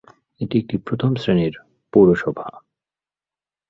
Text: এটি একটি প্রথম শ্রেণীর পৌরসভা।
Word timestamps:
এটি 0.41 0.55
একটি 0.59 0.75
প্রথম 0.77 1.11
শ্রেণীর 1.15 1.53
পৌরসভা। 1.93 2.47